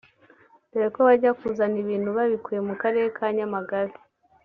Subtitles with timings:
[0.71, 3.93] dore ko bajya kuzana ibintu babikuye mu Karere ka Nyamagabe